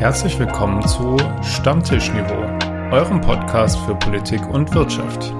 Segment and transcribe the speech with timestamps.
[0.00, 2.40] Herzlich willkommen zu Stammtischniveau,
[2.90, 5.34] eurem Podcast für Politik und Wirtschaft.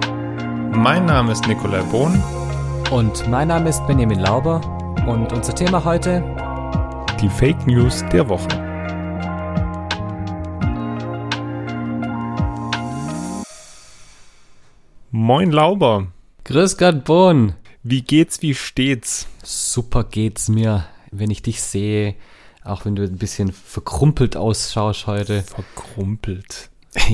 [0.76, 2.22] Mein Name ist Nikolai Bohn.
[2.90, 4.60] Und mein Name ist Benjamin Lauber.
[5.08, 6.22] Und unser Thema heute?
[7.22, 8.48] Die Fake News der Woche.
[15.10, 16.08] Moin Lauber.
[16.44, 17.54] Grüß Gott, Bohn.
[17.82, 19.26] Wie geht's, wie steht's?
[19.42, 22.14] Super geht's mir, wenn ich dich sehe,
[22.64, 25.42] auch wenn du ein bisschen verkrumpelt ausschaust heute.
[25.42, 26.70] Verkrumpelt.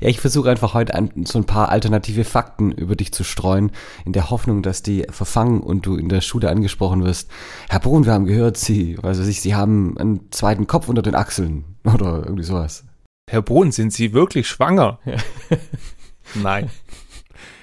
[0.00, 3.70] ja, ich versuche einfach heute ein, so ein paar alternative Fakten über dich zu streuen,
[4.06, 7.30] in der Hoffnung, dass die verfangen und du in der Schule angesprochen wirst.
[7.68, 11.14] Herr Brun, wir haben gehört, Sie, also ich, Sie haben einen zweiten Kopf unter den
[11.14, 12.84] Achseln oder irgendwie sowas.
[13.28, 14.98] Herr Brun, sind Sie wirklich schwanger?
[16.34, 16.70] Nein.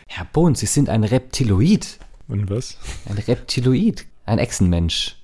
[0.07, 1.99] Herr Bohn, Sie sind ein Reptiloid.
[2.27, 2.77] Und was?
[3.07, 4.05] Ein Reptiloid.
[4.25, 5.18] Ein Echsenmensch.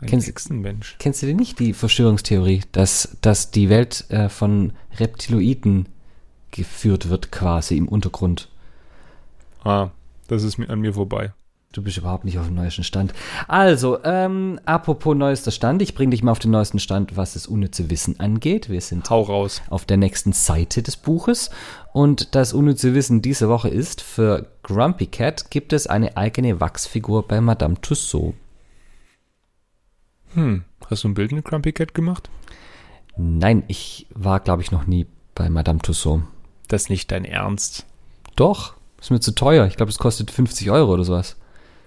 [0.00, 0.96] Ein Kennst- Echsenmensch.
[0.98, 5.86] Kennst du denn nicht die Verschwörungstheorie, dass, dass die Welt äh, von Reptiloiden
[6.52, 8.48] geführt wird, quasi im Untergrund?
[9.64, 9.90] Ah,
[10.28, 11.32] das ist mir- an mir vorbei.
[11.72, 13.12] Du bist überhaupt nicht auf dem neuesten Stand.
[13.46, 17.46] Also, ähm, apropos neuester Stand, ich bringe dich mal auf den neuesten Stand, was das
[17.46, 18.70] unnütze Wissen angeht.
[18.70, 19.60] Wir sind Hau raus.
[19.68, 21.50] auf der nächsten Seite des Buches.
[21.92, 27.28] Und das unnütze Wissen diese Woche ist, für Grumpy Cat gibt es eine eigene Wachsfigur
[27.28, 28.34] bei Madame Tussaud.
[30.38, 32.30] Hm, hast du ein Bild mit Grumpy Cat gemacht?
[33.16, 36.22] Nein, ich war, glaube ich, noch nie bei Madame Tussaud.
[36.68, 37.86] Das ist nicht dein Ernst.
[38.36, 39.66] Doch, ist mir zu teuer.
[39.66, 41.36] Ich glaube, es kostet 50 Euro oder sowas.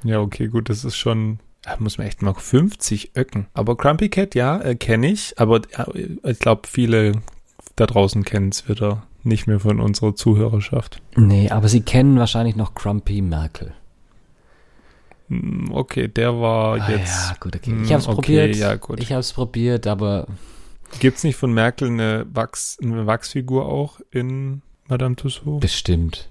[0.04, 3.48] Ja, okay, gut, das ist schon, da muss man echt mal 50 Öcken.
[3.54, 7.14] Aber Grumpy Cat, ja, äh, kenne ich, aber äh, ich glaube, viele
[7.78, 11.02] da draußen kennen es wieder nicht mehr von unserer Zuhörerschaft.
[11.16, 13.74] Nee, aber Sie kennen wahrscheinlich noch Grumpy Merkel.
[15.32, 17.30] Hm, Okay, der war Ah, jetzt.
[17.30, 17.72] ja, gut, okay.
[17.72, 18.56] Hm, Ich habe es okay, probiert.
[18.58, 19.00] ja, gut.
[19.00, 20.28] Ich habe es probiert, aber
[21.00, 25.62] Gibt's nicht von Merkel eine, Wachs, eine Wachsfigur auch in Madame Tussauds?
[25.62, 26.30] bestimmt.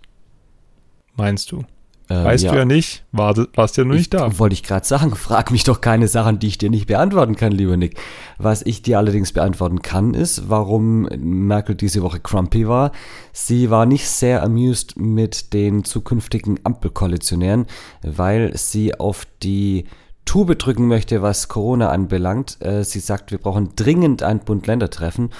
[1.17, 1.65] Meinst du?
[2.11, 3.05] Äh, Weißt du ja nicht.
[3.13, 4.37] War, warst ja noch nicht da.
[4.39, 7.53] Wollte ich gerade sagen, frag mich doch keine Sachen, die ich dir nicht beantworten kann,
[7.53, 7.99] lieber Nick.
[8.37, 12.91] Was ich dir allerdings beantworten kann, ist, warum Merkel diese Woche crumpy war.
[13.33, 17.67] Sie war nicht sehr amused mit den zukünftigen Ampelkoalitionären,
[18.03, 19.85] weil sie auf die
[20.25, 22.59] Tube drücken möchte, was Corona anbelangt.
[22.61, 25.31] Äh, Sie sagt, wir brauchen dringend ein Bund-Länder-Treffen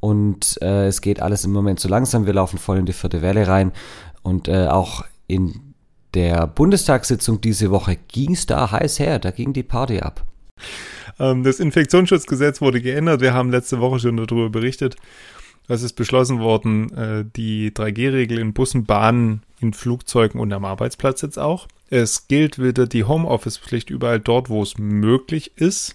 [0.00, 2.26] und äh, es geht alles im Moment zu langsam.
[2.26, 3.72] Wir laufen voll in die vierte Welle rein
[4.22, 5.67] und äh, auch in
[6.14, 10.24] der Bundestagssitzung diese Woche ging es da heiß her, da ging die Party ab.
[11.18, 13.20] Ähm, das Infektionsschutzgesetz wurde geändert.
[13.20, 14.96] Wir haben letzte Woche schon darüber berichtet.
[15.68, 21.20] Es ist beschlossen worden, äh, die 3G-Regel in Bussen, Bahnen, in Flugzeugen und am Arbeitsplatz
[21.20, 21.68] jetzt auch.
[21.90, 25.94] Es gilt wieder die Homeoffice-Pflicht überall dort, wo es möglich ist.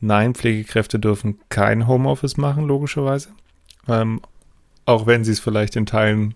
[0.00, 3.28] Nein, Pflegekräfte dürfen kein Homeoffice machen, logischerweise.
[3.86, 4.20] Ähm,
[4.86, 6.34] auch wenn sie es vielleicht in Teilen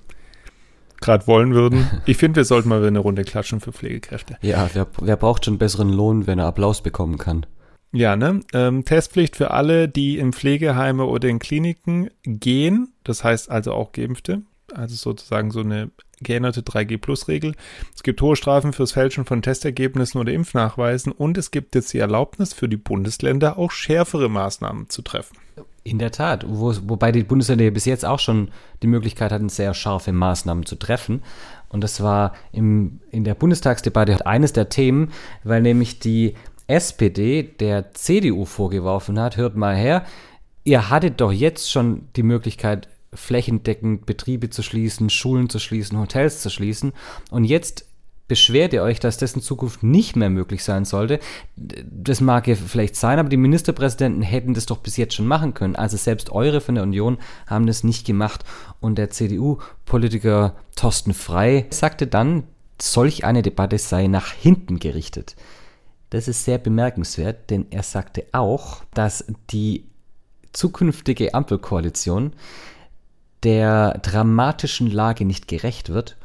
[1.06, 1.88] gerade wollen würden.
[2.04, 4.36] Ich finde, wir sollten mal wieder eine Runde klatschen für Pflegekräfte.
[4.42, 7.46] Ja, wer, wer braucht schon besseren Lohn, wenn er Applaus bekommen kann?
[7.92, 8.40] Ja, ne?
[8.52, 12.92] Ähm, Testpflicht für alle, die in Pflegeheime oder in Kliniken gehen.
[13.04, 14.42] Das heißt also auch Geimpfte.
[14.74, 15.90] Also sozusagen so eine
[16.20, 17.54] geänderte 3G-Plus-Regel.
[17.94, 21.98] Es gibt hohe Strafen fürs Fälschen von Testergebnissen oder Impfnachweisen und es gibt jetzt die
[21.98, 25.36] Erlaubnis für die Bundesländer auch schärfere Maßnahmen zu treffen.
[25.86, 28.48] In der Tat, wo, wobei die Bundesländer bis jetzt auch schon
[28.82, 31.22] die Möglichkeit hatten, sehr scharfe Maßnahmen zu treffen.
[31.68, 35.12] Und das war im, in der Bundestagsdebatte eines der Themen,
[35.44, 36.34] weil nämlich die
[36.66, 40.04] SPD der CDU vorgeworfen hat, hört mal her,
[40.64, 46.42] ihr hattet doch jetzt schon die Möglichkeit, flächendeckend Betriebe zu schließen, Schulen zu schließen, Hotels
[46.42, 46.94] zu schließen.
[47.30, 47.86] Und jetzt
[48.28, 51.20] beschwert ihr euch, dass das in Zukunft nicht mehr möglich sein sollte.
[51.56, 55.54] Das mag ja vielleicht sein, aber die Ministerpräsidenten hätten das doch bis jetzt schon machen
[55.54, 55.76] können.
[55.76, 58.44] Also selbst eure von der Union haben das nicht gemacht.
[58.80, 62.44] Und der CDU-Politiker Thorsten Frey sagte dann,
[62.80, 65.36] solch eine Debatte sei nach hinten gerichtet.
[66.10, 69.86] Das ist sehr bemerkenswert, denn er sagte auch, dass die
[70.52, 72.32] zukünftige Ampelkoalition
[73.42, 76.16] der dramatischen Lage nicht gerecht wird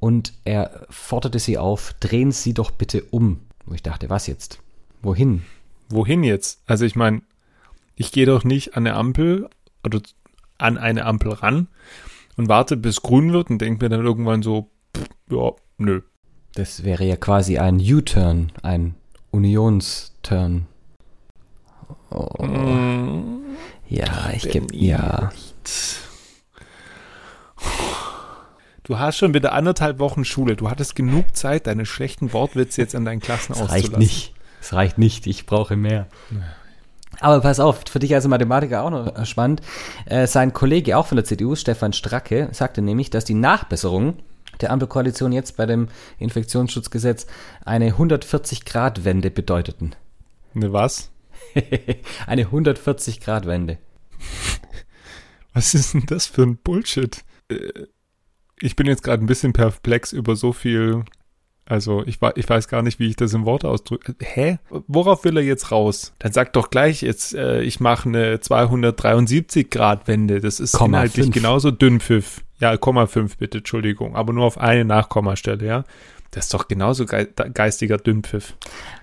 [0.00, 3.40] und er forderte sie auf, drehen Sie doch bitte um.
[3.66, 4.60] Wo ich dachte, was jetzt?
[5.02, 5.42] Wohin?
[5.88, 6.62] Wohin jetzt?
[6.66, 7.22] Also ich meine,
[7.96, 9.48] ich gehe doch nicht an eine Ampel
[9.84, 10.00] oder
[10.58, 11.68] an eine Ampel ran
[12.36, 16.02] und warte, bis grün wird und denke mir dann irgendwann so, pff, ja, nö.
[16.54, 18.94] Das wäre ja quasi ein U-Turn, ein
[19.30, 20.66] Unionsturn.
[22.10, 23.42] Oh, Mm,
[23.88, 25.30] ja, ich gebe, ja.
[28.88, 30.56] Du hast schon wieder anderthalb Wochen Schule.
[30.56, 33.90] Du hattest genug Zeit, deine schlechten Wortwitze jetzt an deinen Klassen Es auszulassen.
[33.94, 34.34] reicht nicht.
[34.62, 36.06] Es reicht nicht, ich brauche mehr.
[37.20, 39.60] Aber pass auf, für dich als Mathematiker auch noch spannend.
[40.06, 44.20] Äh, sein Kollege, auch von der CDU, Stefan Stracke, sagte nämlich, dass die Nachbesserung
[44.62, 45.88] der Ampelkoalition jetzt bei dem
[46.18, 47.26] Infektionsschutzgesetz
[47.66, 49.96] eine 140-Grad-Wende bedeuteten.
[50.54, 51.10] Ne was?
[52.26, 53.76] eine 140-Grad-Wende.
[55.52, 57.22] Was ist denn das für ein Bullshit?
[58.60, 61.04] Ich bin jetzt gerade ein bisschen perplex über so viel.
[61.64, 64.14] Also ich, ich weiß gar nicht, wie ich das in Worte ausdrücke.
[64.22, 64.58] Hä?
[64.86, 66.14] Worauf will er jetzt raus?
[66.18, 70.40] Dann sag doch gleich, jetzt äh, ich mache eine 273 Grad Wende.
[70.40, 71.34] Das ist Komma inhaltlich 5.
[71.34, 72.42] genauso Dünnpfiff.
[72.58, 74.16] Ja, Komma 5 bitte, Entschuldigung.
[74.16, 75.84] Aber nur auf eine Nachkommastelle, ja.
[76.30, 78.54] Das ist doch genauso geistiger Dünnpfiff.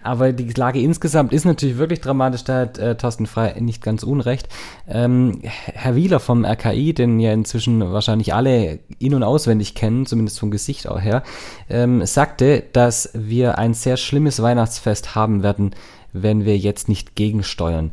[0.04, 2.44] Aber die Lage insgesamt ist natürlich wirklich dramatisch.
[2.44, 4.48] Da hat äh, Thorsten Frei nicht ganz unrecht.
[4.88, 10.39] Ähm, Herr Wieler vom RKI, den ja inzwischen wahrscheinlich alle in- und auswendig kennen, zumindest
[10.39, 11.24] vom Gesicht auch her,
[11.68, 15.71] ähm, sagte, dass wir ein sehr schlimmes Weihnachtsfest haben werden,
[16.13, 17.92] wenn wir jetzt nicht gegensteuern.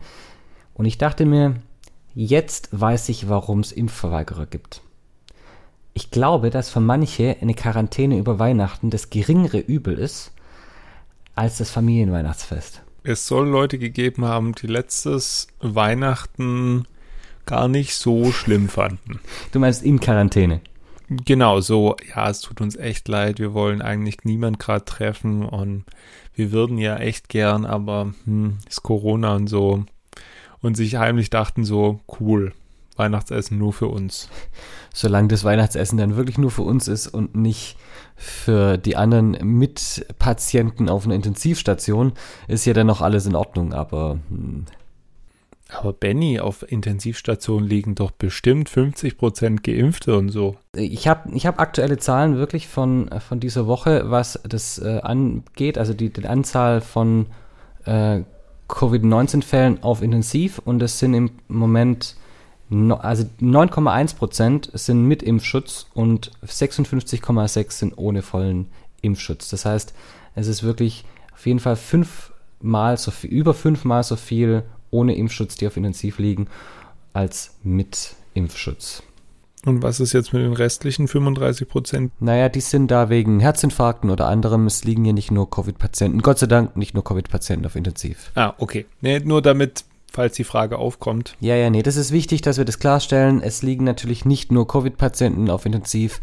[0.74, 1.56] Und ich dachte mir,
[2.14, 4.82] jetzt weiß ich, warum es Impfverweigerer gibt.
[5.94, 10.32] Ich glaube, dass für manche eine Quarantäne über Weihnachten das geringere Übel ist
[11.34, 12.82] als das Familienweihnachtsfest.
[13.04, 16.84] Es soll Leute gegeben haben, die letztes Weihnachten
[17.46, 19.20] gar nicht so schlimm fanden.
[19.50, 20.60] Du meinst in Quarantäne?
[21.08, 25.84] Genau, so, ja, es tut uns echt leid, wir wollen eigentlich niemand gerade treffen und
[26.34, 29.84] wir würden ja echt gern, aber hm, ist Corona und so.
[30.60, 32.54] Und sich heimlich dachten so, cool,
[32.96, 34.28] Weihnachtsessen nur für uns.
[34.92, 37.76] Solange das Weihnachtsessen dann wirklich nur für uns ist und nicht
[38.16, 42.12] für die anderen Mitpatienten auf einer Intensivstation,
[42.48, 44.18] ist ja dann noch alles in Ordnung, aber.
[44.28, 44.66] Hm.
[45.74, 50.56] Aber Benny, auf Intensivstation liegen doch bestimmt 50 Prozent Geimpfte und so.
[50.76, 55.78] Ich habe ich hab aktuelle Zahlen wirklich von, von dieser Woche, was das äh, angeht,
[55.78, 57.24] also die, die Anzahl von
[57.86, 58.20] äh,
[58.68, 62.16] Covid-19-Fällen auf Intensiv und es sind im Moment
[62.72, 68.66] no, also 9,1 Prozent sind mit Impfschutz und 56,6 sind ohne vollen
[69.02, 69.50] Impfschutz.
[69.50, 69.92] Das heißt,
[70.34, 71.04] es ist wirklich
[71.34, 76.18] auf jeden Fall fünfmal so viel, über fünfmal so viel ohne Impfschutz, die auf Intensiv
[76.18, 76.48] liegen,
[77.12, 79.02] als mit Impfschutz.
[79.64, 82.12] Und was ist jetzt mit den restlichen 35 Prozent?
[82.20, 84.66] Naja, die sind da wegen Herzinfarkten oder anderem.
[84.66, 88.32] Es liegen hier nicht nur Covid-Patienten, Gott sei Dank nicht nur Covid-Patienten auf Intensiv.
[88.34, 88.86] Ah, okay.
[89.00, 91.36] Nee, nur damit falls die Frage aufkommt.
[91.40, 93.42] Ja, ja, nee, das ist wichtig, dass wir das klarstellen.
[93.42, 96.20] Es liegen natürlich nicht nur Covid-Patienten auf Intensiv.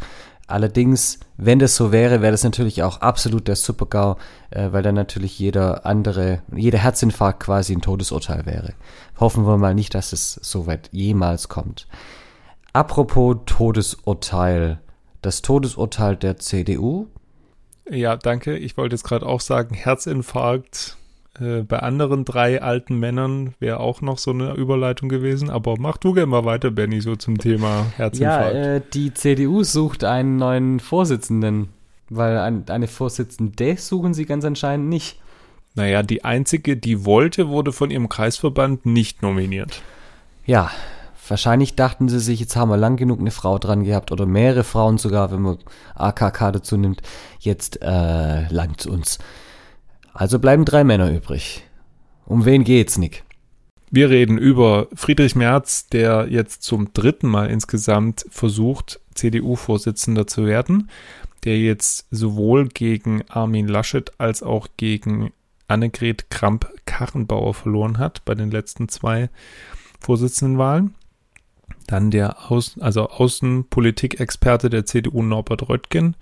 [0.47, 4.17] Allerdings, wenn das so wäre, wäre das natürlich auch absolut der Supergau,
[4.49, 8.73] äh, weil dann natürlich jeder andere, jeder Herzinfarkt quasi ein Todesurteil wäre.
[9.19, 11.87] Hoffen wir mal nicht, dass es so weit jemals kommt.
[12.73, 14.79] Apropos Todesurteil.
[15.21, 17.07] Das Todesurteil der CDU.
[17.89, 18.57] Ja, danke.
[18.57, 20.97] Ich wollte jetzt gerade auch sagen, Herzinfarkt
[21.39, 25.49] äh, bei anderen drei alten Männern wäre auch noch so eine Überleitung gewesen.
[25.49, 28.55] Aber mach du gerne mal weiter, Benny, so zum Thema Herzinfarkt.
[28.55, 31.69] Ja, äh, die CDU sucht einen neuen Vorsitzenden,
[32.09, 35.19] weil ein, eine Vorsitzende suchen sie ganz anscheinend nicht.
[35.75, 39.81] Naja, die einzige, die wollte, wurde von ihrem Kreisverband nicht nominiert.
[40.45, 40.71] Ja,
[41.27, 44.63] wahrscheinlich dachten sie sich, jetzt haben wir lang genug eine Frau dran gehabt oder mehrere
[44.63, 45.57] Frauen sogar, wenn man
[45.95, 47.01] AKK dazu nimmt.
[47.39, 49.19] Jetzt äh, langt uns.
[50.19, 51.63] Also bleiben drei Männer übrig.
[52.25, 53.23] Um wen geht's, Nick?
[53.89, 60.89] Wir reden über Friedrich Merz, der jetzt zum dritten Mal insgesamt versucht, CDU-Vorsitzender zu werden,
[61.45, 65.31] der jetzt sowohl gegen Armin Laschet als auch gegen
[65.69, 69.29] Annegret Kramp-Karrenbauer verloren hat bei den letzten zwei
[70.01, 70.95] Vorsitzendenwahlen.
[71.87, 76.17] Dann der Außen, also Außenpolitikexperte der CDU Norbert Röttgen,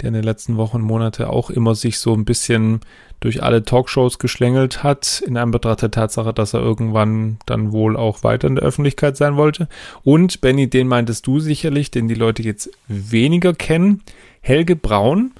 [0.00, 2.80] der in den letzten Wochen und Monate auch immer sich so ein bisschen
[3.20, 8.22] durch alle Talkshows geschlängelt hat, in Anbetracht der Tatsache, dass er irgendwann dann wohl auch
[8.24, 9.68] weiter in der Öffentlichkeit sein wollte.
[10.02, 14.02] Und Benny, den meintest du sicherlich, den die Leute jetzt weniger kennen.
[14.40, 15.32] Helge Braun,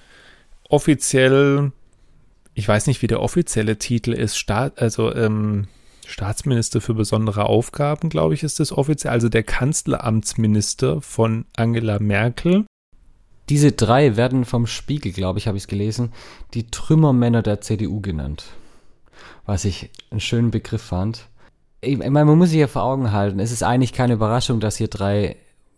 [0.68, 1.72] offiziell,
[2.54, 5.68] ich weiß nicht, wie der offizielle Titel ist, Staat, also ähm,
[6.06, 12.66] Staatsminister für besondere Aufgaben, glaube ich, ist das offiziell, also der Kanzleramtsminister von Angela Merkel.
[13.50, 16.12] Diese drei werden vom Spiegel, glaube ich, habe ich es gelesen,
[16.54, 18.44] die Trümmermänner der CDU genannt.
[19.44, 21.26] Was ich einen schönen Begriff fand.
[21.80, 24.76] Ich meine, man muss sich ja vor Augen halten, es ist eigentlich keine Überraschung, dass
[24.76, 25.36] hier drei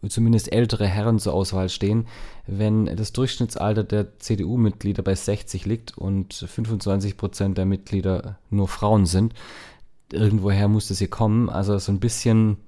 [0.08, 2.08] zumindest ältere Herren zur Auswahl stehen,
[2.46, 9.06] wenn das Durchschnittsalter der CDU-Mitglieder bei 60 liegt und 25 Prozent der Mitglieder nur Frauen
[9.06, 9.32] sind.
[10.12, 11.48] Irgendwoher muss das hier kommen.
[11.48, 12.58] Also so ein bisschen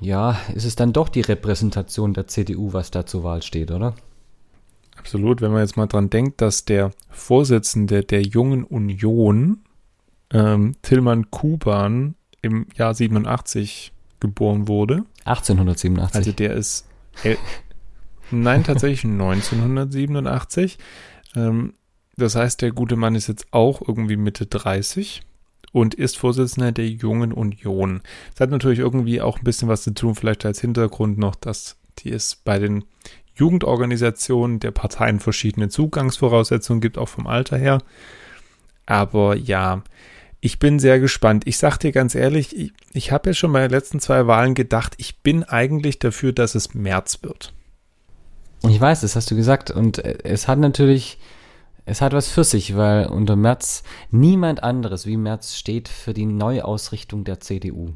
[0.00, 3.94] ja, ist es dann doch die Repräsentation der CDU, was da zur Wahl steht, oder?
[4.96, 9.60] Absolut, wenn man jetzt mal dran denkt, dass der Vorsitzende der Jungen Union
[10.30, 15.04] ähm, Tillmann Kuban im Jahr 87 geboren wurde.
[15.24, 16.16] 1887.
[16.16, 16.86] Also der ist,
[17.22, 17.36] äh,
[18.30, 20.78] nein, tatsächlich 1987.
[21.34, 21.74] Ähm,
[22.16, 25.22] das heißt, der gute Mann ist jetzt auch irgendwie Mitte 30
[25.74, 28.00] und ist Vorsitzender der Jungen Union.
[28.32, 31.76] Das hat natürlich irgendwie auch ein bisschen was zu tun, vielleicht als Hintergrund noch, dass
[31.98, 32.84] die es bei den
[33.34, 37.82] Jugendorganisationen der Parteien verschiedene Zugangsvoraussetzungen gibt, auch vom Alter her.
[38.86, 39.82] Aber ja,
[40.40, 41.42] ich bin sehr gespannt.
[41.44, 44.54] Ich sag dir ganz ehrlich, ich, ich habe ja schon bei den letzten zwei Wahlen
[44.54, 47.52] gedacht, ich bin eigentlich dafür, dass es März wird.
[48.68, 49.72] Ich weiß, das hast du gesagt.
[49.72, 51.18] Und es hat natürlich,
[51.86, 56.26] es hat was für sich, weil unter Merz niemand anderes wie Merz steht für die
[56.26, 57.90] Neuausrichtung der CDU.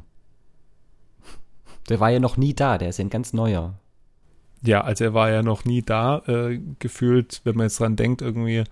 [1.89, 3.73] Der war ja noch nie da, der ist ja ein ganz neuer.
[4.61, 8.21] Ja, also er war ja noch nie da, äh, gefühlt, wenn man jetzt dran denkt,
[8.21, 8.63] irgendwie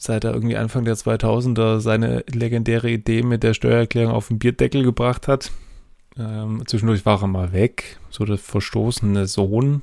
[0.00, 4.82] seit er irgendwie Anfang der 2000er seine legendäre Idee mit der Steuererklärung auf den Bierdeckel
[4.82, 5.50] gebracht hat.
[6.18, 9.82] Ähm, zwischendurch war er mal weg, so der verstoßene Sohn.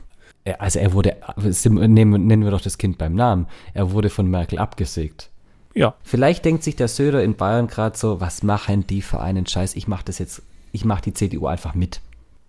[0.59, 4.59] Also er wurde, nennen, nennen wir doch das Kind beim Namen, er wurde von Merkel
[4.59, 5.29] abgesägt.
[5.73, 5.93] Ja.
[6.03, 9.75] Vielleicht denkt sich der Söder in Bayern gerade so, was machen die für einen Scheiß?
[9.75, 12.01] Ich mache das jetzt, ich mache die CDU einfach mit.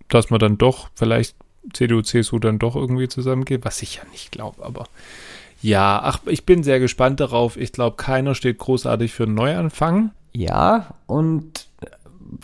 [0.07, 1.35] Dass man dann doch vielleicht
[1.73, 4.85] CDU, CSU dann doch irgendwie zusammengeht, was ich ja nicht glaube, aber
[5.61, 7.57] ja, ach, ich bin sehr gespannt darauf.
[7.57, 10.11] Ich glaube, keiner steht großartig für einen Neuanfang.
[10.31, 11.67] Ja, und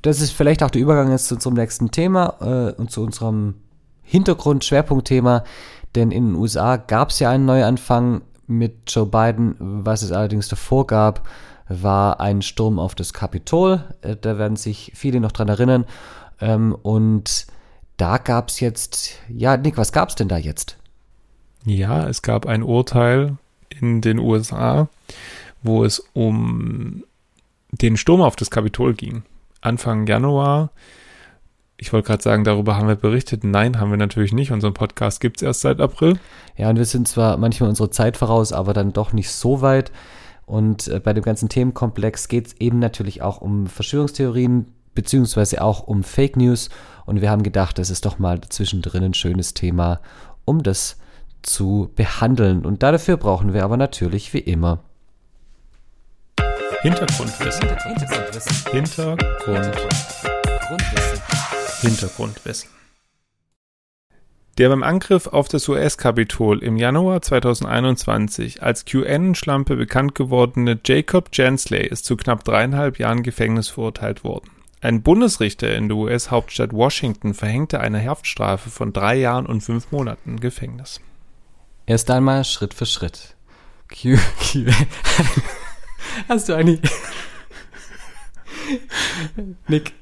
[0.02, 3.56] das ist vielleicht auch der Übergang jetzt zu unserem nächsten Thema äh, und zu unserem
[4.06, 5.44] Hintergrund-Schwerpunktthema,
[5.96, 9.56] denn in den USA gab es ja einen Neuanfang mit Joe Biden.
[9.60, 11.28] Was es allerdings davor gab,
[11.68, 13.84] war ein Sturm auf das Kapitol.
[14.02, 15.86] Äh, da werden sich viele noch dran erinnern.
[16.40, 17.48] Ähm, und
[17.98, 20.78] da gab es jetzt, ja, Nick, was gab es denn da jetzt?
[21.66, 23.38] Ja, es gab ein Urteil
[23.70, 24.88] in den USA,
[25.64, 27.04] wo es um
[27.72, 29.24] den Sturm auf das Kapitol ging.
[29.62, 30.70] Anfang Januar.
[31.86, 33.44] Ich wollte gerade sagen, darüber haben wir berichtet.
[33.44, 34.52] Nein, haben wir natürlich nicht.
[34.52, 36.18] Unseren Podcast gibt es erst seit April.
[36.58, 39.92] Ja, und wir sind zwar manchmal unsere Zeit voraus, aber dann doch nicht so weit.
[40.48, 45.86] Und äh, bei dem ganzen Themenkomplex geht es eben natürlich auch um Verschwörungstheorien, beziehungsweise auch
[45.86, 46.70] um Fake News.
[47.06, 50.00] Und wir haben gedacht, das ist doch mal zwischendrin ein schönes Thema,
[50.44, 50.98] um das
[51.44, 52.66] zu behandeln.
[52.66, 54.80] Und dafür brauchen wir aber natürlich wie immer
[56.82, 57.70] Hintergrundwissen.
[57.70, 58.72] Hintergrundwissen.
[58.72, 59.24] Hintergrund.
[59.46, 61.05] Grundwissen.
[61.86, 62.70] Hintergrundwissen.
[64.58, 71.86] Der beim Angriff auf das US-Kapitol im Januar 2021 als QN-Schlampe bekannt gewordene Jacob Jansley
[71.86, 74.50] ist zu knapp dreieinhalb Jahren Gefängnis verurteilt worden.
[74.82, 80.40] Ein Bundesrichter in der US-Hauptstadt Washington verhängte eine Haftstrafe von drei Jahren und fünf Monaten
[80.40, 81.02] Gefängnis.
[81.86, 83.36] Erst einmal Schritt für Schritt.
[83.90, 84.66] Q, Q.
[86.30, 86.90] Hast du eigentlich.
[89.68, 89.94] Nick,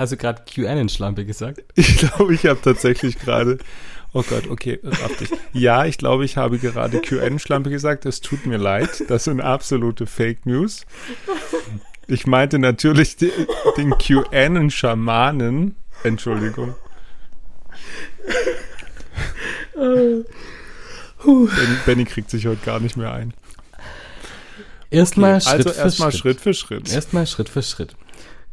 [0.00, 1.62] hast du gerade QAnon-Schlampe gesagt?
[1.76, 3.58] Ich glaube, ich habe tatsächlich gerade.
[4.12, 5.30] Oh Gott, okay, raff dich.
[5.52, 8.06] Ja, ich glaube, ich habe gerade QN-Schlampe gesagt.
[8.06, 9.04] Es tut mir leid.
[9.08, 10.84] Das sind absolute Fake News.
[12.08, 13.30] Ich meinte natürlich den,
[13.76, 15.76] den QAnon-Schamanen.
[16.02, 16.74] Entschuldigung.
[19.74, 20.24] Benny,
[21.86, 23.32] Benny kriegt sich heute gar nicht mehr ein.
[24.90, 26.20] Erstmal Okay, Schritt also erstmal Schritt.
[26.20, 26.92] Schritt für Schritt.
[26.92, 27.94] Erstmal Schritt für Schritt.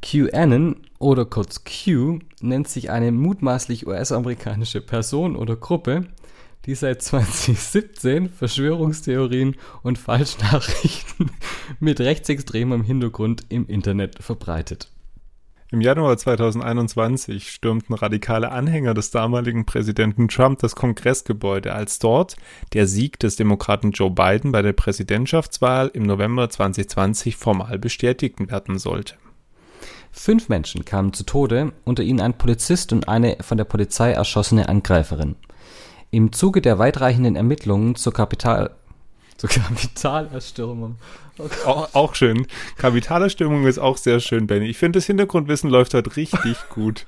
[0.02, 6.08] QAnon oder kurz Q nennt sich eine mutmaßlich US-amerikanische Person oder Gruppe,
[6.66, 11.32] die seit 2017 Verschwörungstheorien und Falschnachrichten
[11.80, 14.92] mit rechtsextremem Hintergrund im Internet verbreitet.
[15.70, 22.38] Im Januar 2021 stürmten radikale Anhänger des damaligen Präsidenten Trump das Kongressgebäude, als dort
[22.72, 28.80] der Sieg des Demokraten Joe Biden bei der Präsidentschaftswahl im November 2020 formal bestätigt werden
[28.80, 29.16] sollte.
[30.18, 34.68] Fünf Menschen kamen zu Tode, unter ihnen ein Polizist und eine von der Polizei erschossene
[34.68, 35.36] Angreiferin.
[36.10, 38.72] Im Zuge der weitreichenden Ermittlungen zur Kapital
[39.38, 40.96] zur Kapitalerstürmung.
[41.38, 41.44] Oh.
[41.66, 42.48] Auch, auch schön.
[42.78, 44.66] Kapitalerstimmung ist auch sehr schön, Benny.
[44.66, 47.06] Ich finde, das Hintergrundwissen läuft heute richtig gut.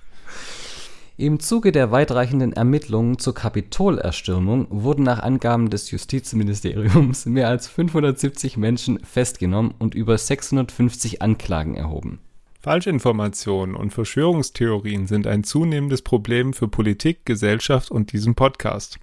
[1.18, 8.56] Im Zuge der weitreichenden Ermittlungen zur Kapitolerstürmung wurden nach Angaben des Justizministeriums mehr als 570
[8.56, 12.20] Menschen festgenommen und über 650 Anklagen erhoben.
[12.62, 19.00] Falschinformationen und Verschwörungstheorien sind ein zunehmendes Problem für Politik, Gesellschaft und diesen Podcast.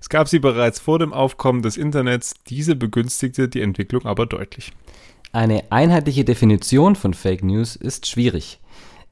[0.00, 4.72] Es gab sie bereits vor dem Aufkommen des Internets, diese begünstigte die Entwicklung aber deutlich.
[5.32, 8.60] Eine einheitliche Definition von Fake News ist schwierig.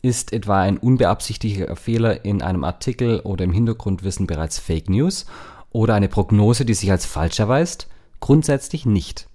[0.02, 5.26] Ist etwa ein unbeabsichtigter Fehler in einem Artikel oder im Hintergrundwissen bereits Fake News
[5.70, 7.88] oder eine Prognose, die sich als falsch erweist?
[8.20, 9.28] Grundsätzlich nicht.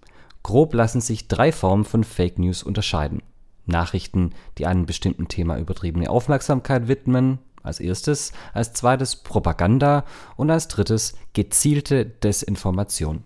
[0.43, 3.21] Grob lassen sich drei Formen von Fake News unterscheiden.
[3.65, 10.05] Nachrichten, die einem bestimmten Thema übertriebene Aufmerksamkeit widmen, als erstes, als zweites Propaganda
[10.35, 13.23] und als drittes gezielte Desinformation.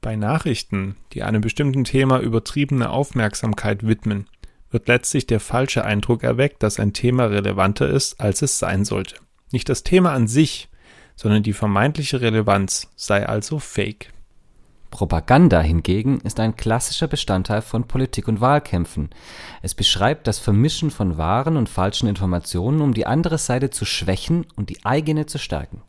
[0.00, 4.26] Bei Nachrichten, die einem bestimmten Thema übertriebene Aufmerksamkeit widmen,
[4.70, 9.16] wird letztlich der falsche Eindruck erweckt, dass ein Thema relevanter ist, als es sein sollte.
[9.52, 10.68] Nicht das Thema an sich,
[11.16, 14.12] sondern die vermeintliche Relevanz sei also fake.
[14.90, 19.10] Propaganda hingegen ist ein klassischer Bestandteil von Politik und Wahlkämpfen.
[19.62, 24.46] Es beschreibt das Vermischen von wahren und falschen Informationen, um die andere Seite zu schwächen
[24.56, 25.82] und die eigene zu stärken.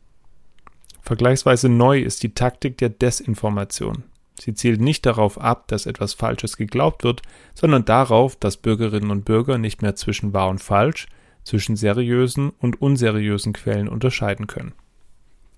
[1.02, 4.04] Vergleichsweise neu ist die Taktik der Desinformation.
[4.40, 7.22] Sie zielt nicht darauf ab, dass etwas Falsches geglaubt wird,
[7.54, 11.06] sondern darauf, dass Bürgerinnen und Bürger nicht mehr zwischen wahr und falsch,
[11.44, 14.72] zwischen seriösen und unseriösen Quellen unterscheiden können.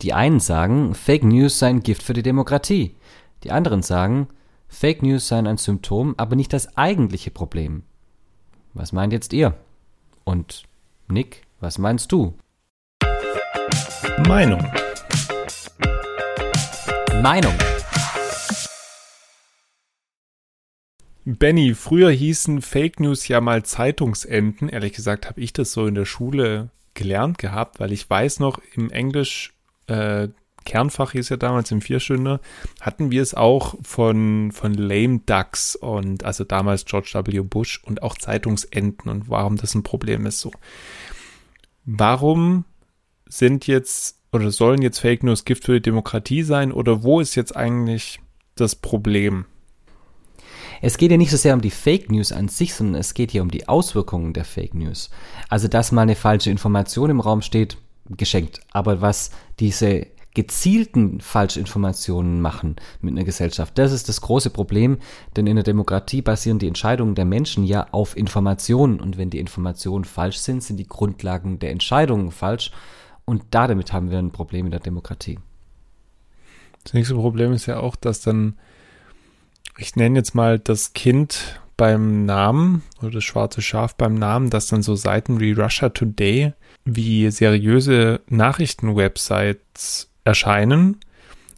[0.03, 2.95] Die einen sagen, Fake News seien Gift für die Demokratie.
[3.45, 4.29] Die anderen sagen,
[4.69, 7.83] Fake News seien ein Symptom, aber nicht das eigentliche Problem.
[8.73, 9.55] Was meint jetzt ihr?
[10.25, 10.63] Und
[11.09, 12.35] Nick, was meinst du?
[14.27, 14.67] Meinung.
[17.21, 17.53] Meinung.
[21.27, 24.71] Benny, früher hießen Fake News ja mal Zeitungsenden.
[24.71, 28.59] Ehrlich gesagt habe ich das so in der Schule gelernt gehabt, weil ich weiß noch,
[28.75, 29.53] im Englisch
[29.87, 30.29] äh,
[30.65, 32.41] Kernfach hieß ja damals im Vierstünder,
[32.81, 37.41] hatten wir es auch von, von Lame Ducks und also damals George W.
[37.41, 40.51] Bush und auch Zeitungsenden und warum das ein Problem ist so.
[41.85, 42.65] Warum
[43.27, 47.35] sind jetzt oder sollen jetzt Fake News Gift für die Demokratie sein oder wo ist
[47.35, 48.21] jetzt eigentlich
[48.57, 49.45] das Problem?
[50.83, 53.31] Es geht ja nicht so sehr um die Fake News an sich, sondern es geht
[53.31, 55.09] hier um die Auswirkungen der Fake News.
[55.49, 57.79] Also, dass mal eine falsche Information im Raum steht,
[58.11, 58.61] geschenkt.
[58.71, 59.31] Aber was
[59.61, 63.79] diese gezielten Falschinformationen machen mit einer Gesellschaft.
[63.79, 64.99] Das ist das große Problem,
[65.37, 69.39] denn in der Demokratie basieren die Entscheidungen der Menschen ja auf Informationen und wenn die
[69.39, 72.73] Informationen falsch sind, sind die Grundlagen der Entscheidungen falsch
[73.25, 75.39] und damit haben wir ein Problem in der Demokratie.
[76.83, 78.59] Das nächste Problem ist ja auch, dass dann,
[79.79, 84.67] ich nenne jetzt mal das Kind beim Namen oder das schwarze Schaf beim Namen, dass
[84.67, 86.53] dann so Seiten wie Russia Today,
[86.85, 90.99] wie seriöse Nachrichtenwebsites erscheinen,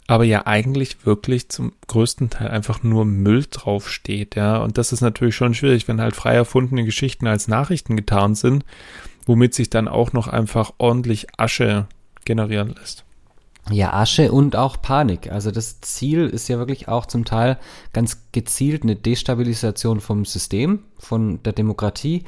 [0.07, 4.59] aber ja eigentlich wirklich zum größten Teil einfach nur Müll draufsteht, ja.
[4.59, 8.65] Und das ist natürlich schon schwierig, wenn halt frei erfundene Geschichten als Nachrichten getarnt sind,
[9.25, 11.87] womit sich dann auch noch einfach ordentlich Asche
[12.25, 13.05] generieren lässt.
[13.71, 15.33] Ja, Asche und auch Panik.
[15.33, 17.59] Also das Ziel ist ja wirklich auch zum Teil
[17.93, 22.23] ganz gezielt eine Destabilisation vom System, von der Demokratie,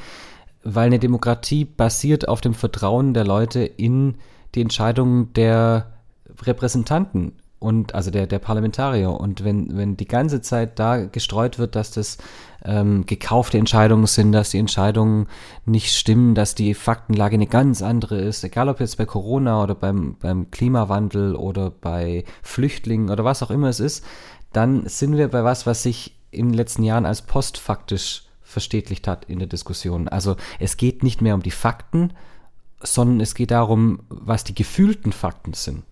[0.64, 4.16] weil eine Demokratie basiert auf dem Vertrauen der Leute in
[4.56, 5.97] die Entscheidungen der
[6.46, 9.10] Repräsentanten und also der, der Parlamentarier.
[9.10, 12.18] Und wenn, wenn die ganze Zeit da gestreut wird, dass das
[12.64, 15.26] ähm, gekaufte Entscheidungen sind, dass die Entscheidungen
[15.64, 19.74] nicht stimmen, dass die Faktenlage eine ganz andere ist, egal ob jetzt bei Corona oder
[19.74, 24.04] beim, beim Klimawandel oder bei Flüchtlingen oder was auch immer es ist,
[24.52, 29.24] dann sind wir bei was, was sich in den letzten Jahren als postfaktisch verstätlicht hat
[29.26, 30.08] in der Diskussion.
[30.08, 32.12] Also es geht nicht mehr um die Fakten,
[32.80, 35.82] sondern es geht darum, was die gefühlten Fakten sind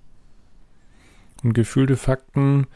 [1.46, 2.66] und gefühlte Fakten,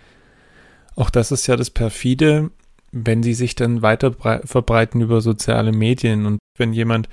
[0.97, 2.51] auch das ist ja das perfide,
[2.93, 4.13] wenn sie sich dann weiter
[4.45, 7.09] verbreiten über soziale Medien und wenn jemand,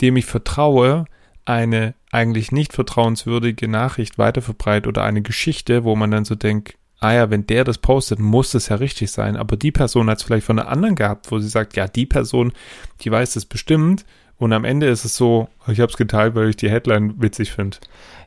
[0.00, 1.04] dem ich vertraue,
[1.44, 7.12] eine eigentlich nicht vertrauenswürdige Nachricht weiterverbreitet oder eine Geschichte, wo man dann so denkt, ah
[7.12, 9.36] ja, wenn der das postet, muss das ja richtig sein.
[9.36, 12.06] Aber die Person hat es vielleicht von einer anderen gehabt, wo sie sagt, ja, die
[12.06, 12.52] Person,
[13.00, 14.04] die weiß das bestimmt.
[14.40, 17.52] Und am Ende ist es so, ich habe es geteilt, weil ich die Headline witzig
[17.52, 17.76] finde.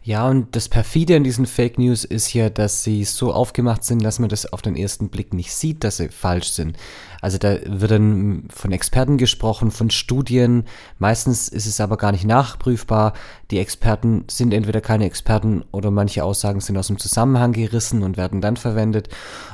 [0.04, 4.04] Ja, und das perfide an diesen Fake News ist ja, dass sie so aufgemacht sind,
[4.04, 6.78] dass man das auf den ersten Blick nicht sieht, dass sie falsch sind.
[7.20, 10.66] Also da wird dann von Experten gesprochen, von Studien.
[11.00, 13.14] Meistens ist es aber gar nicht nachprüfbar.
[13.50, 18.18] Die Experten sind entweder keine Experten oder manche Aussagen sind aus dem Zusammenhang gerissen und
[18.18, 19.10] werden dann verwendet.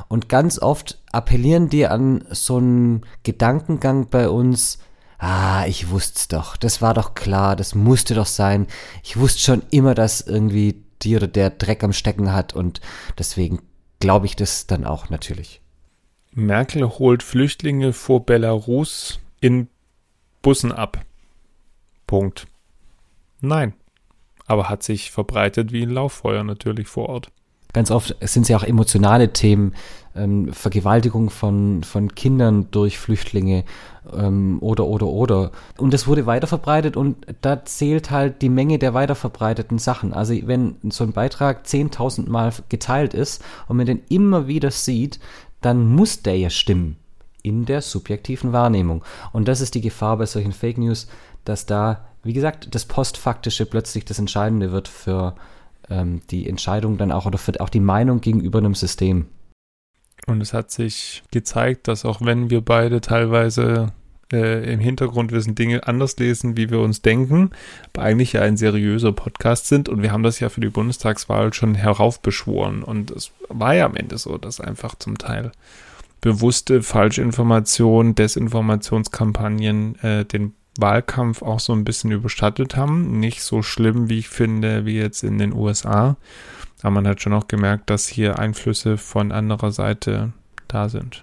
[0.09, 4.79] Und ganz oft appellieren die an so einen Gedankengang bei uns,
[5.19, 8.67] ah, ich wusste's doch, das war doch klar, das musste doch sein.
[9.03, 12.81] Ich wusste schon immer, dass irgendwie die oder der Dreck am Stecken hat und
[13.17, 13.61] deswegen
[13.99, 15.61] glaube ich das dann auch natürlich.
[16.31, 19.67] Merkel holt Flüchtlinge vor Belarus in
[20.41, 21.01] Bussen ab.
[22.07, 22.47] Punkt.
[23.41, 23.73] Nein.
[24.45, 27.31] Aber hat sich verbreitet wie ein Lauffeuer natürlich vor Ort.
[27.71, 29.73] Ganz oft sind es ja auch emotionale Themen,
[30.15, 33.63] ähm, Vergewaltigung von, von Kindern durch Flüchtlinge
[34.11, 35.51] ähm, oder, oder, oder.
[35.77, 40.13] Und das wurde weiterverbreitet und da zählt halt die Menge der weiterverbreiteten Sachen.
[40.13, 45.19] Also wenn so ein Beitrag 10.000 Mal geteilt ist und man den immer wieder sieht,
[45.61, 46.95] dann muss der ja stimmen.
[47.43, 49.03] in der subjektiven Wahrnehmung.
[49.31, 51.07] Und das ist die Gefahr bei solchen Fake News,
[51.45, 55.35] dass da, wie gesagt, das Postfaktische plötzlich das Entscheidende wird für
[55.89, 59.27] ähm, die Entscheidung dann auch oder für auch die Meinung gegenüber einem System.
[60.27, 63.93] Und es hat sich gezeigt, dass auch wenn wir beide teilweise
[64.31, 67.51] äh, im Hintergrund wissen, Dinge anders lesen, wie wir uns denken,
[67.93, 71.53] aber eigentlich ja ein seriöser Podcast sind und wir haben das ja für die Bundestagswahl
[71.53, 75.51] schon heraufbeschworen und es war ja am Ende so, dass einfach zum Teil
[76.21, 83.19] bewusste Falschinformationen, Desinformationskampagnen äh, den Wahlkampf auch so ein bisschen überstattet haben.
[83.19, 86.17] Nicht so schlimm, wie ich finde, wie jetzt in den USA.
[86.81, 90.33] Aber man hat schon auch gemerkt, dass hier Einflüsse von anderer Seite
[90.67, 91.21] da sind.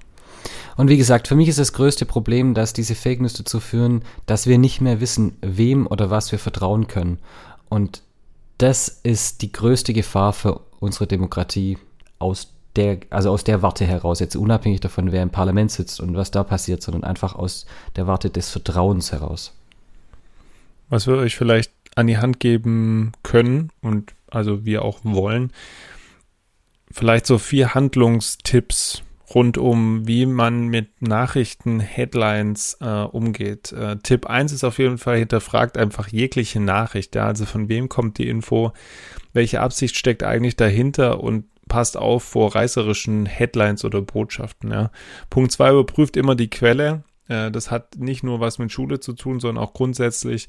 [0.76, 4.02] Und wie gesagt, für mich ist das größte Problem, dass diese Fake News dazu führen,
[4.26, 7.18] dass wir nicht mehr wissen, wem oder was wir vertrauen können.
[7.68, 8.02] Und
[8.58, 11.78] das ist die größte Gefahr für unsere Demokratie
[12.18, 16.16] aus der, also aus der Warte heraus, jetzt unabhängig davon, wer im Parlament sitzt und
[16.16, 19.54] was da passiert, sondern einfach aus der Warte des Vertrauens heraus.
[20.88, 25.52] Was wir euch vielleicht an die Hand geben können und also wir auch wollen,
[26.90, 29.02] vielleicht so vier Handlungstipps,
[29.34, 33.72] rund um, wie man mit Nachrichten, Headlines äh, umgeht.
[33.72, 37.16] Äh, Tipp 1 ist auf jeden Fall, hinterfragt einfach jegliche Nachricht.
[37.16, 37.26] Ja?
[37.26, 38.72] Also von wem kommt die Info,
[39.32, 44.70] welche Absicht steckt eigentlich dahinter und passt auf vor reißerischen Headlines oder Botschaften.
[44.70, 44.90] Ja?
[45.30, 47.04] Punkt 2 überprüft immer die Quelle.
[47.28, 50.48] Äh, das hat nicht nur was mit Schule zu tun, sondern auch grundsätzlich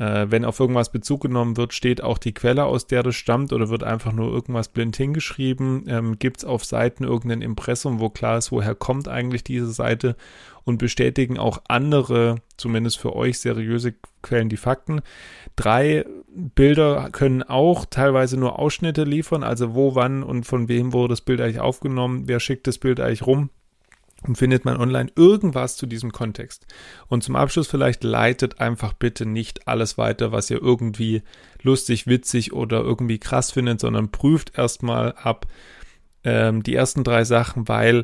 [0.00, 3.52] äh, wenn auf irgendwas Bezug genommen wird, steht auch die Quelle, aus der das stammt,
[3.52, 5.84] oder wird einfach nur irgendwas blind hingeschrieben?
[5.88, 10.16] Ähm, Gibt es auf Seiten irgendein Impressum, wo klar ist, woher kommt eigentlich diese Seite?
[10.64, 15.00] Und bestätigen auch andere, zumindest für euch seriöse Quellen, die Fakten.
[15.56, 21.12] Drei Bilder können auch teilweise nur Ausschnitte liefern, also wo, wann und von wem wurde
[21.12, 23.50] das Bild eigentlich aufgenommen, wer schickt das Bild eigentlich rum
[24.26, 26.66] und findet man online irgendwas zu diesem Kontext.
[27.08, 31.22] Und zum Abschluss vielleicht leitet einfach bitte nicht alles weiter, was ihr irgendwie
[31.62, 35.46] lustig, witzig oder irgendwie krass findet, sondern prüft erstmal ab
[36.24, 38.02] ähm, die ersten drei Sachen, weil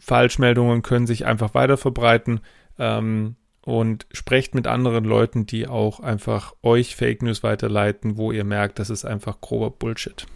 [0.00, 2.40] Falschmeldungen können sich einfach weiter verbreiten.
[2.78, 8.44] Ähm, und sprecht mit anderen Leuten, die auch einfach euch Fake News weiterleiten, wo ihr
[8.44, 10.26] merkt, das ist einfach grober Bullshit.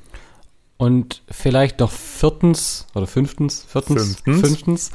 [0.79, 4.91] Und vielleicht noch viertens oder fünftens, viertens, fünftens, fünftens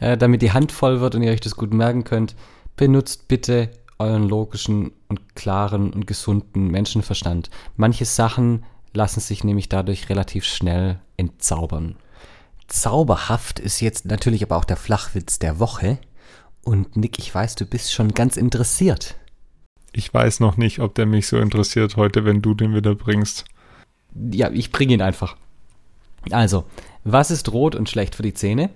[0.00, 2.34] äh, damit die Hand voll wird und ihr euch das gut merken könnt,
[2.76, 7.50] benutzt bitte euren logischen und klaren und gesunden Menschenverstand.
[7.76, 8.64] Manche Sachen
[8.94, 11.96] lassen sich nämlich dadurch relativ schnell entzaubern.
[12.68, 15.98] Zauberhaft ist jetzt natürlich aber auch der Flachwitz der Woche.
[16.62, 19.16] Und Nick, ich weiß, du bist schon ganz interessiert.
[19.92, 23.46] Ich weiß noch nicht, ob der mich so interessiert heute, wenn du den wieder bringst
[24.32, 25.36] ja, ich bringe ihn einfach.
[26.30, 26.64] Also,
[27.04, 28.70] was ist rot und schlecht für die Zähne?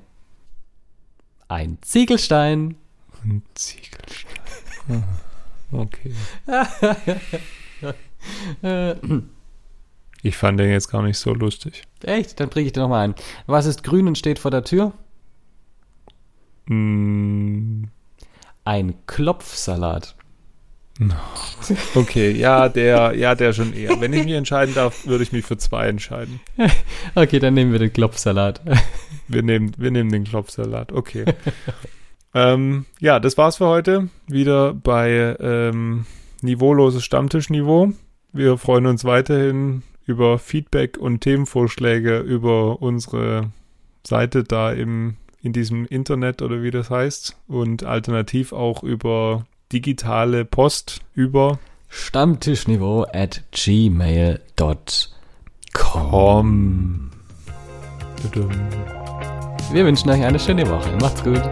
[1.48, 2.76] Ein Ziegelstein.
[3.24, 5.04] Ein Ziegelstein.
[5.70, 6.14] Okay.
[10.22, 11.82] ich fand den jetzt gar nicht so lustig.
[12.02, 12.38] Echt?
[12.40, 13.14] Dann bringe ich den nochmal ein.
[13.46, 14.92] Was ist grün und steht vor der Tür?
[16.66, 17.84] Mm.
[18.64, 20.14] Ein Klopfsalat.
[21.94, 24.00] Okay, ja, der, ja, der schon eher.
[24.00, 26.40] Wenn ich mich entscheiden darf, würde ich mich für zwei entscheiden.
[27.14, 28.60] Okay, dann nehmen wir den Klopfsalat.
[29.28, 31.24] Wir nehmen, wir nehmen den Klopfsalat, okay.
[32.34, 34.08] ähm, ja, das war's für heute.
[34.26, 36.04] Wieder bei ähm,
[36.42, 37.92] niveauloses Stammtischniveau.
[38.32, 43.52] Wir freuen uns weiterhin über Feedback und Themenvorschläge über unsere
[44.06, 50.44] Seite da im, in diesem Internet oder wie das heißt und alternativ auch über digitale
[50.44, 51.58] Post über
[51.88, 54.30] Stammtischniveau at gmail.com.
[59.72, 60.90] Wir wünschen euch eine schöne Woche.
[61.00, 61.42] Macht's gut.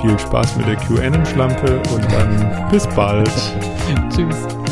[0.00, 3.28] Viel Spaß mit der QN-Schlampe und dann bis bald.
[4.14, 4.63] Tschüss.